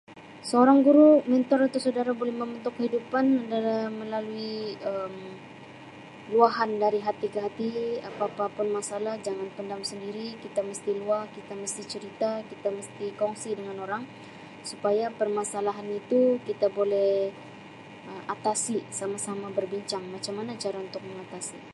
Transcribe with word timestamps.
Seorang 0.49 0.79
guru 0.87 1.09
membentuk 2.39 2.73
kehidupan 2.77 3.25
adalah 3.45 3.83
melalui 4.01 4.55
Um 4.91 5.15
luahan 6.35 6.71
dari 6.83 6.99
hati 7.07 7.27
ke 7.33 7.39
hati, 7.45 7.71
apa-apapun 8.09 8.67
masalah 8.77 9.13
jangan 9.25 9.47
pendam 9.55 9.81
sendiri, 9.91 10.27
kita 10.43 10.59
mesti 10.69 10.91
luah, 11.01 11.23
kita 11.37 11.53
mesti 11.63 11.83
cerita, 11.93 12.31
kita 12.51 12.67
mesti 12.77 13.05
kongsi 13.21 13.49
dengan 13.59 13.77
orang 13.85 14.03
supaya 14.69 15.05
permasalahan 15.19 15.87
itu 15.99 16.21
kita 16.47 16.67
boleh 16.79 17.11
Um 18.09 18.21
atasi 18.33 18.77
sama-sama 18.99 19.47
berbincang 19.57 20.03
macam 20.15 20.33
mana 20.39 20.51
cara 20.63 20.77
untuk 20.87 21.01
mengatasi. 21.09 21.61